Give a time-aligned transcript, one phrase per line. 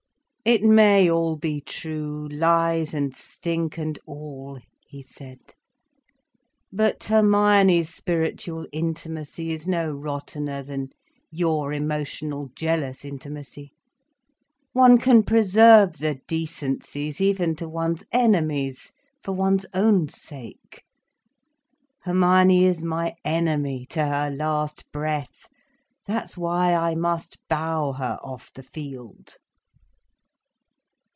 [0.43, 5.39] "It may all be true, lies and stink and all," he said.
[6.73, 10.93] "But Hermione's spiritual intimacy is no rottener than
[11.29, 13.73] your emotional jealous intimacy.
[14.73, 20.81] One can preserve the decencies, even to one's enemies: for one's own sake.
[22.01, 25.45] Hermione is my enemy—to her last breath!
[26.07, 29.35] That's why I must bow her off the field."